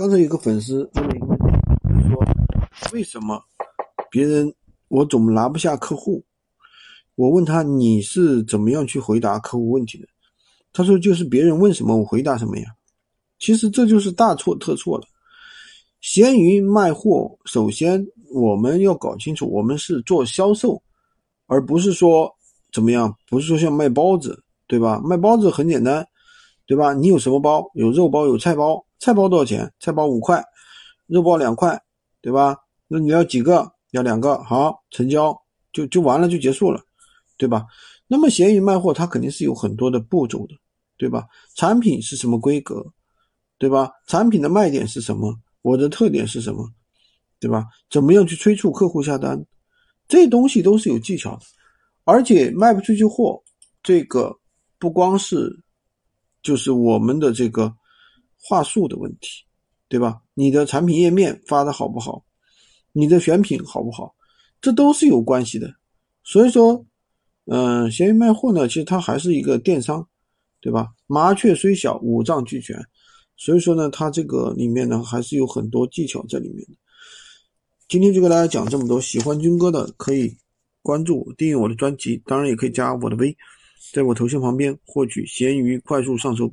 [0.00, 2.18] 刚才有个粉丝问了一个问题，说
[2.94, 3.38] 为什么
[4.10, 4.50] 别人
[4.88, 6.24] 我总拿不下客户？
[7.16, 10.08] 我问他你是怎么样去回答客户问题的？
[10.72, 12.68] 他说就是别人问什么我回答什么呀。
[13.38, 15.04] 其实这就是大错特错了。
[16.00, 20.82] 闲鱼卖货，首先我们要搞清楚，我们是做销售，
[21.46, 22.34] 而不是说
[22.72, 24.98] 怎么样，不是说像卖包子，对吧？
[25.04, 26.08] 卖包子很简单，
[26.64, 26.94] 对吧？
[26.94, 27.70] 你有什么包？
[27.74, 28.82] 有肉包，有菜包。
[29.00, 29.72] 菜包多少钱？
[29.80, 30.44] 菜包五块，
[31.06, 31.80] 肉包两块，
[32.20, 32.56] 对吧？
[32.86, 33.72] 那你要几个？
[33.92, 35.36] 要两个，好，成交
[35.72, 36.80] 就就完了，就结束了，
[37.36, 37.66] 对吧？
[38.06, 40.54] 那么闲鱼卖货，它肯定是有很多的步骤的，
[40.96, 41.26] 对吧？
[41.56, 42.84] 产品是什么规格，
[43.58, 43.90] 对吧？
[44.06, 45.34] 产品的卖点是什么？
[45.62, 46.68] 我的特点是什么，
[47.40, 47.66] 对吧？
[47.88, 49.44] 怎么样去催促客户下单？
[50.06, 51.42] 这东西都是有技巧的，
[52.04, 53.42] 而且卖不出去货，
[53.82, 54.38] 这个
[54.78, 55.50] 不光是
[56.42, 57.74] 就是我们的这个。
[58.42, 59.44] 话术的问题，
[59.88, 60.20] 对吧？
[60.34, 62.24] 你的产品页面发的好不好？
[62.92, 64.14] 你的选品好不好？
[64.60, 65.72] 这都是有关系的。
[66.24, 66.84] 所以说，
[67.46, 70.06] 嗯，闲鱼卖货呢，其实它还是一个电商，
[70.60, 70.88] 对吧？
[71.06, 72.76] 麻雀虽小，五脏俱全。
[73.36, 76.74] 所以说呢，它这个里面呢，还是有很多技巧在里面的。
[77.88, 80.36] 今天就跟大家讲这么多，喜欢军哥的可以
[80.82, 83.36] 关注、订阅我的专辑，当然也可以加我的微，
[83.92, 86.48] 在我头像旁边获取闲鱼快速上手。